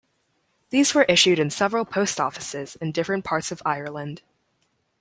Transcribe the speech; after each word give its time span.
These 0.71 0.95
were 0.95 1.03
issued 1.03 1.37
in 1.37 1.51
several 1.51 1.85
post 1.85 2.19
offices 2.19 2.75
in 2.77 2.91
different 2.91 3.23
parts 3.23 3.51
of 3.51 3.61
Ireland. 3.63 4.23